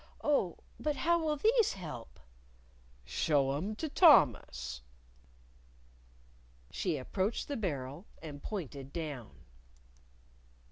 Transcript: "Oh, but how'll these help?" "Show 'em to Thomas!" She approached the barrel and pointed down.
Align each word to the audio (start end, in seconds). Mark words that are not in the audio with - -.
"Oh, 0.23 0.57
but 0.79 0.95
how'll 0.95 1.35
these 1.35 1.73
help?" 1.73 2.19
"Show 3.05 3.51
'em 3.55 3.75
to 3.75 3.87
Thomas!" 3.87 4.81
She 6.71 6.97
approached 6.97 7.47
the 7.47 7.55
barrel 7.55 8.07
and 8.19 8.41
pointed 8.41 8.91
down. 8.91 9.45